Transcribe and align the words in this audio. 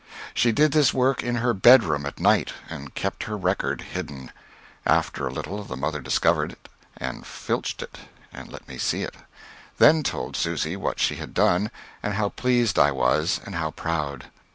She 0.33 0.51
did 0.51 0.71
this 0.71 0.95
work 0.95 1.21
in 1.21 1.35
her 1.35 1.53
bedroom 1.53 2.07
at 2.07 2.19
night, 2.19 2.53
and 2.67 2.95
kept 2.95 3.25
her 3.25 3.37
record 3.37 3.81
hidden. 3.93 4.31
After 4.83 5.27
a 5.27 5.31
little, 5.31 5.63
the 5.63 5.77
mother 5.77 6.01
discovered 6.01 6.53
it 6.53 6.69
and 6.97 7.23
filched 7.23 7.83
it, 7.83 7.99
and 8.33 8.51
let 8.51 8.67
me 8.67 8.79
see 8.79 9.03
it; 9.03 9.13
then 9.77 10.01
told 10.01 10.35
Susy 10.35 10.75
what 10.75 10.99
she 10.99 11.17
had 11.17 11.35
done, 11.35 11.69
and 12.01 12.15
how 12.15 12.29
pleased 12.29 12.79
I 12.79 12.89
was, 12.89 13.39
and 13.45 13.53
how 13.53 13.69
proud. 13.69 14.25